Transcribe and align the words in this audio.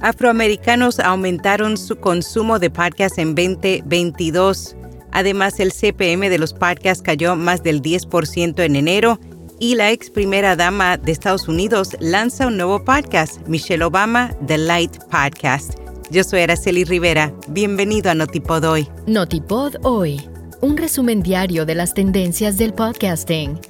Afroamericanos 0.00 0.98
aumentaron 0.98 1.76
su 1.76 1.96
consumo 1.96 2.58
de 2.58 2.70
podcasts 2.70 3.18
en 3.18 3.34
2022. 3.34 4.76
Además, 5.12 5.60
el 5.60 5.72
CPM 5.72 6.30
de 6.30 6.38
los 6.38 6.54
podcasts 6.54 7.02
cayó 7.02 7.36
más 7.36 7.62
del 7.62 7.82
10% 7.82 8.64
en 8.64 8.76
enero 8.76 9.20
y 9.58 9.74
la 9.74 9.90
ex 9.90 10.08
primera 10.08 10.56
dama 10.56 10.96
de 10.96 11.12
Estados 11.12 11.48
Unidos 11.48 11.96
lanza 12.00 12.46
un 12.46 12.56
nuevo 12.56 12.82
podcast, 12.82 13.46
Michelle 13.46 13.84
Obama, 13.84 14.34
The 14.46 14.56
Light 14.56 14.96
Podcast. 15.10 15.74
Yo 16.10 16.24
soy 16.24 16.40
Araceli 16.40 16.84
Rivera. 16.84 17.34
Bienvenido 17.48 18.10
a 18.10 18.14
Notipod 18.14 18.64
Hoy. 18.64 18.88
Notipod 19.06 19.74
Hoy, 19.82 20.26
un 20.62 20.78
resumen 20.78 21.22
diario 21.22 21.66
de 21.66 21.74
las 21.74 21.92
tendencias 21.92 22.56
del 22.56 22.72
podcasting. 22.72 23.69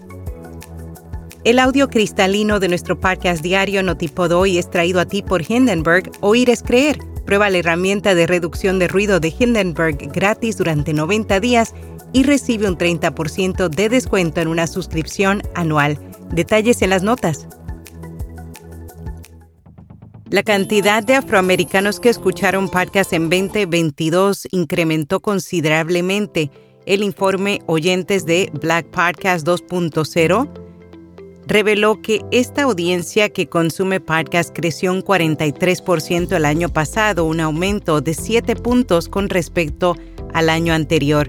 El 1.43 1.59
audio 1.59 1.89
cristalino 1.89 2.61
de 2.61 2.69
nuestro 2.69 3.01
podcast 3.01 3.43
diario 3.43 3.83
Notipod 3.83 4.31
Hoy 4.33 4.59
es 4.59 4.69
traído 4.69 5.01
a 5.01 5.07
ti 5.07 5.23
por 5.23 5.43
Hindenburg. 5.51 6.13
Oír 6.21 6.51
es 6.51 6.63
creer. 6.63 6.99
Prueba 7.25 7.49
la 7.49 7.57
herramienta 7.57 8.15
de 8.15 8.27
reducción 8.27 8.79
de 8.79 8.89
ruido 8.89 9.21
de 9.21 9.33
Hindenburg 9.39 9.97
gratis 10.13 10.59
durante 10.59 10.93
90 10.93 11.41
días 11.41 11.75
y 12.13 12.25
recibe 12.25 12.69
un 12.69 12.77
30% 12.77 13.71
de 13.71 13.89
descuento 13.89 14.43
en 14.43 14.49
una 14.49 14.67
suscripción 14.67 15.43
anual. 15.55 15.99
Detalles 16.31 16.83
en 16.83 16.91
las 16.91 17.03
notas. 17.03 17.49
La 20.29 20.43
cantidad 20.43 21.03
de 21.03 21.15
afroamericanos 21.15 22.01
que 22.01 22.11
escucharon 22.11 22.69
podcast 22.69 23.15
en 23.15 23.31
2022 23.31 24.47
incrementó 24.51 25.21
considerablemente. 25.21 26.51
El 26.85 27.03
informe 27.03 27.61
Oyentes 27.65 28.27
de 28.27 28.51
Black 28.61 28.89
Podcast 28.91 29.47
2.0 29.47 30.70
reveló 31.51 32.01
que 32.01 32.25
esta 32.31 32.63
audiencia 32.63 33.29
que 33.29 33.49
consume 33.49 33.99
podcast 33.99 34.55
creció 34.55 34.93
un 34.93 35.03
43% 35.03 36.37
el 36.37 36.45
año 36.45 36.69
pasado, 36.69 37.25
un 37.25 37.41
aumento 37.41 38.01
de 38.01 38.15
7 38.15 38.55
puntos 38.55 39.09
con 39.09 39.29
respecto 39.29 39.97
al 40.33 40.49
año 40.49 40.73
anterior. 40.73 41.27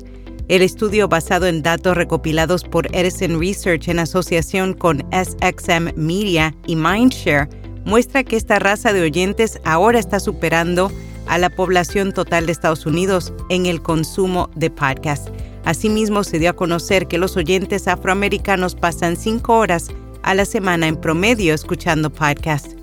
El 0.48 0.62
estudio 0.62 1.08
basado 1.08 1.48
en 1.48 1.64
datos 1.64 1.98
recopilados 1.98 2.64
por 2.64 2.96
Edison 2.96 3.40
Research 3.40 3.88
en 3.88 3.98
asociación 3.98 4.76
con 4.76 5.04
SXM 5.12 5.96
Media 5.96 6.56
y 6.68 6.76
Mindshare 6.76 7.50
muestra 7.84 8.24
que 8.24 8.36
esta 8.36 8.60
raza 8.60 8.94
de 8.94 9.02
oyentes 9.02 9.60
ahora 9.64 9.98
está 9.98 10.20
superando 10.20 10.92
a 11.26 11.40
la 11.40 11.50
población 11.50 12.14
total 12.14 12.46
de 12.46 12.52
Estados 12.52 12.86
Unidos 12.86 13.34
en 13.50 13.66
el 13.66 13.82
consumo 13.82 14.52
de 14.56 14.70
podcast. 14.70 15.30
Asimismo, 15.66 16.24
se 16.24 16.38
dio 16.38 16.52
a 16.52 16.56
conocer 16.56 17.08
que 17.08 17.18
los 17.18 17.38
oyentes 17.38 17.88
afroamericanos 17.88 18.76
pasan 18.76 19.16
cinco 19.16 19.58
horas 19.58 19.90
a 20.24 20.34
la 20.34 20.46
semana 20.46 20.88
en 20.88 20.96
promedio 20.96 21.54
escuchando 21.54 22.10
podcast. 22.10 22.74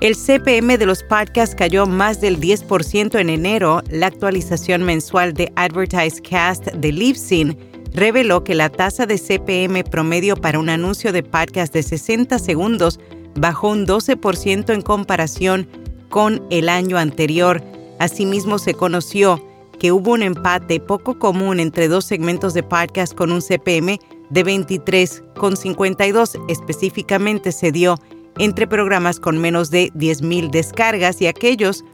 El 0.00 0.14
CPM 0.14 0.78
de 0.78 0.86
los 0.86 1.02
podcasts 1.02 1.56
cayó 1.56 1.84
más 1.86 2.20
del 2.20 2.38
10% 2.40 3.18
en 3.18 3.30
enero. 3.30 3.82
La 3.90 4.06
actualización 4.06 4.84
mensual 4.84 5.34
de 5.34 5.52
Advertise 5.56 6.22
Cast 6.22 6.66
de 6.66 6.92
Libsyn 6.92 7.58
reveló 7.94 8.44
que 8.44 8.54
la 8.54 8.68
tasa 8.68 9.06
de 9.06 9.18
CPM 9.18 9.82
promedio 9.82 10.36
para 10.36 10.60
un 10.60 10.68
anuncio 10.68 11.12
de 11.12 11.24
podcast 11.24 11.74
de 11.74 11.82
60 11.82 12.38
segundos 12.38 13.00
bajó 13.34 13.70
un 13.70 13.86
12% 13.88 14.72
en 14.72 14.82
comparación 14.82 15.68
con 16.08 16.46
el 16.50 16.68
año 16.68 16.96
anterior. 16.96 17.60
Asimismo, 17.98 18.58
se 18.60 18.74
conoció 18.74 19.44
que 19.80 19.90
hubo 19.90 20.12
un 20.12 20.22
empate 20.22 20.78
poco 20.78 21.18
común 21.18 21.58
entre 21.58 21.88
dos 21.88 22.04
segmentos 22.04 22.54
de 22.54 22.62
podcast 22.62 23.14
con 23.14 23.32
un 23.32 23.40
CPM 23.40 23.98
de 24.30 24.44
23,52 24.44 26.40
específicamente 26.48 27.52
se 27.52 27.72
dio 27.72 27.96
entre 28.38 28.66
programas 28.66 29.20
con 29.20 29.38
menos 29.38 29.70
de 29.70 29.92
10.000 29.92 30.50
descargas 30.50 31.20
y 31.20 31.26
aquellos 31.26 31.84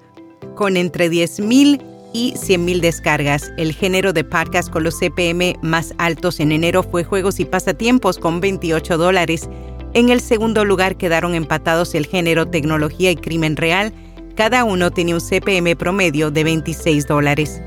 con 0.55 0.77
entre 0.77 1.11
10.000 1.11 1.83
y 2.13 2.33
100.000 2.35 2.81
descargas. 2.81 3.53
El 3.57 3.73
género 3.73 4.13
de 4.13 4.25
podcast 4.25 4.71
con 4.71 4.85
los 4.85 4.99
CPM 4.99 5.57
más 5.63 5.95
altos 5.99 6.41
en 6.41 6.53
enero 6.53 6.83
fue 6.83 7.05
Juegos 7.05 7.41
y 7.41 7.45
Pasatiempos 7.45 8.19
con 8.19 8.41
28 8.41 8.97
dólares. 8.97 9.49
En 9.95 10.09
el 10.11 10.21
segundo 10.21 10.65
lugar 10.65 10.97
quedaron 10.97 11.35
empatados 11.35 11.95
el 11.95 12.07
género 12.07 12.47
Tecnología 12.47 13.11
y 13.11 13.17
Crimen 13.17 13.57
Real. 13.57 13.93
Cada 14.37 14.65
uno 14.65 14.91
tenía 14.91 15.15
un 15.15 15.21
CPM 15.21 15.77
promedio 15.77 16.31
de 16.31 16.45
26 16.45 17.07
dólares. 17.07 17.61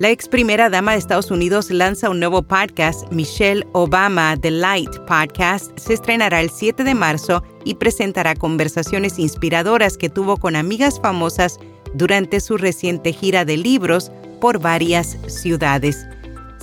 La 0.00 0.10
ex 0.10 0.28
primera 0.28 0.70
dama 0.70 0.92
de 0.92 0.98
Estados 0.98 1.32
Unidos 1.32 1.72
lanza 1.72 2.08
un 2.08 2.20
nuevo 2.20 2.42
podcast, 2.42 3.10
Michelle 3.10 3.66
Obama 3.72 4.36
The 4.40 4.52
Light 4.52 4.96
Podcast. 5.08 5.76
Se 5.76 5.92
estrenará 5.94 6.40
el 6.40 6.50
7 6.50 6.84
de 6.84 6.94
marzo 6.94 7.42
y 7.64 7.74
presentará 7.74 8.36
conversaciones 8.36 9.18
inspiradoras 9.18 9.98
que 9.98 10.08
tuvo 10.08 10.36
con 10.36 10.54
amigas 10.54 11.00
famosas 11.00 11.58
durante 11.94 12.38
su 12.38 12.58
reciente 12.58 13.12
gira 13.12 13.44
de 13.44 13.56
libros 13.56 14.12
por 14.40 14.60
varias 14.60 15.18
ciudades. 15.26 16.06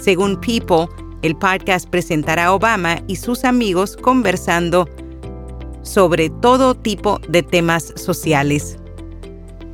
Según 0.02 0.40
People, 0.40 0.88
el 1.22 1.36
podcast 1.36 1.90
presentará 1.90 2.46
a 2.46 2.54
Obama 2.54 3.02
y 3.06 3.18
sus 3.18 3.44
amigos 3.44 3.98
conversando 3.98 4.88
sobre 5.82 6.30
todo 6.30 6.74
tipo 6.74 7.20
de 7.28 7.44
temas 7.44 7.92
sociales. 7.98 8.78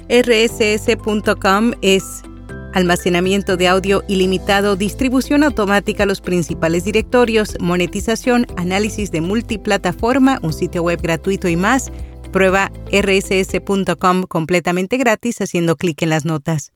rss.com 0.10 1.74
es 1.84 2.24
almacenamiento 2.74 3.58
de 3.58 3.68
audio 3.68 4.04
ilimitado, 4.08 4.76
distribución 4.76 5.44
automática 5.44 6.04
a 6.04 6.06
los 6.06 6.22
principales 6.22 6.84
directorios, 6.84 7.56
monetización, 7.60 8.48
análisis 8.58 9.12
de 9.12 9.22
multiplataforma, 9.22 10.40
un 10.42 10.54
sitio 10.54 10.84
web 10.84 11.02
gratuito 11.02 11.48
y 11.48 11.56
más. 11.56 11.92
Prueba 12.32 12.72
rss.com 12.92 14.24
completamente 14.24 14.98
gratis 14.98 15.42
haciendo 15.42 15.76
clic 15.76 16.02
en 16.02 16.10
las 16.10 16.26
notas. 16.26 16.72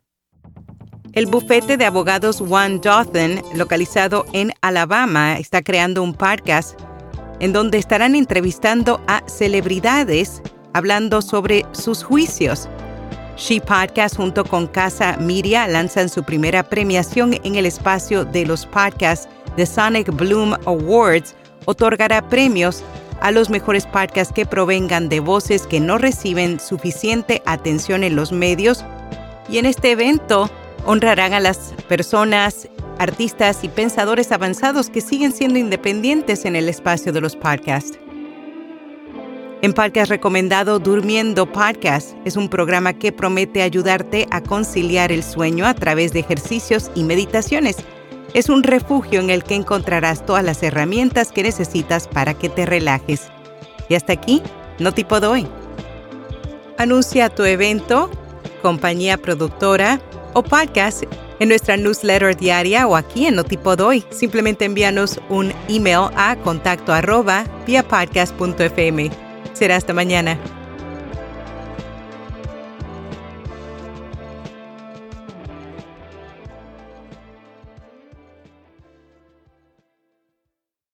El 1.13 1.28
bufete 1.28 1.78
de 1.78 1.85
abogados 1.85 2.41
One 2.41 2.79
Dothan, 2.79 3.41
localizado 3.56 4.25
en 4.33 4.51
Alabama, 4.62 5.38
está 5.38 5.62
creando 5.62 6.03
un 6.03 6.13
podcast 6.13 6.77
en 7.39 7.53
donde 7.53 7.77
estarán 7.77 8.16
entrevistando 8.16 9.01
a 9.07 9.23
celebridades 9.27 10.41
hablando 10.73 11.22
sobre 11.22 11.66
sus 11.72 12.03
juicios. 12.03 12.67
She 13.38 13.59
Podcast 13.59 14.16
junto 14.16 14.46
con 14.46 14.68
Casa 14.68 15.18
Miria 15.18 15.68
lanzan 15.68 16.07
su 16.07 16.23
primera 16.23 16.63
premiación 16.63 17.34
en 17.44 17.56
el 17.56 17.66
espacio 17.66 18.23
de 18.23 18.46
los 18.46 18.66
podcasts 18.66 19.28
The 19.57 19.66
Sonic 19.66 20.09
Bloom 20.16 20.53
Awards. 20.66 21.35
Otorgará 21.66 22.28
premios 22.29 22.81
a 23.19 23.31
los 23.31 23.50
mejores 23.50 23.85
podcasts 23.88 24.34
que 24.34 24.45
provengan 24.45 25.09
de 25.09 25.19
voces 25.19 25.68
que 25.68 25.81
no 25.81 25.97
reciben 25.97 26.59
suficiente 26.59 27.41
atención 27.45 28.03
en 28.03 28.16
los 28.16 28.31
medios. 28.31 28.85
Y 29.50 29.57
en 29.57 29.66
este 29.66 29.91
evento 29.91 30.50
honrarán 30.85 31.34
a 31.34 31.41
las 31.41 31.74
personas, 31.90 32.69
artistas 33.00 33.63
y 33.63 33.69
pensadores 33.69 34.31
avanzados 34.31 34.90
que 34.90 35.01
siguen 35.01 35.34
siendo 35.34 35.59
independientes 35.59 36.45
en 36.45 36.56
el 36.56 36.69
espacio 36.69 37.12
de 37.12 37.22
los 37.22 37.35
podcasts. 37.35 38.00
En 39.61 39.73
Podcast 39.73 40.11
recomendado 40.11 40.79
Durmiendo 40.79 41.51
Podcast 41.51 42.16
es 42.25 42.35
un 42.35 42.49
programa 42.49 42.93
que 42.93 43.11
promete 43.11 43.61
ayudarte 43.61 44.27
a 44.29 44.41
conciliar 44.41 45.11
el 45.11 45.23
sueño 45.23 45.66
a 45.66 45.73
través 45.73 46.13
de 46.13 46.19
ejercicios 46.19 46.91
y 46.93 47.03
meditaciones. 47.03 47.77
Es 48.33 48.49
un 48.49 48.63
refugio 48.63 49.21
en 49.21 49.29
el 49.29 49.44
que 49.44 49.55
encontrarás 49.55 50.25
todas 50.25 50.44
las 50.44 50.61
herramientas 50.61 51.31
que 51.31 51.41
necesitas 51.41 52.07
para 52.07 52.33
que 52.33 52.49
te 52.49 52.65
relajes. 52.65 53.29
Y 53.88 53.95
hasta 53.95 54.13
aquí, 54.13 54.44
no 54.77 54.94
tipo 54.94 55.15
hoy. 55.15 55.47
Anuncia 56.77 57.29
tu 57.29 57.44
evento, 57.44 58.11
compañía 58.61 59.17
productora 59.17 60.01
o 60.33 60.44
podcast 60.44 61.03
en 61.39 61.49
nuestra 61.49 61.77
newsletter 61.77 62.35
diaria 62.35 62.88
o 62.88 62.95
aquí 62.95 63.25
en 63.25 63.35
Notipo 63.35 63.75
Doy. 63.75 64.03
Simplemente 64.09 64.65
envíanos 64.65 65.19
un 65.29 65.53
email 65.69 66.09
a 66.15 66.35
contacto 66.44 66.94
arroba 66.94 67.45
podcast.fm. 67.65 69.25
Será 69.55 69.77
hasta 69.77 69.93
mañana. 69.93 70.38